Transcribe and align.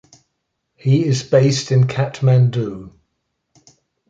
He 0.73 1.05
is 1.05 1.21
based 1.21 1.71
in 1.71 1.83
Kathmandu. 1.85 2.91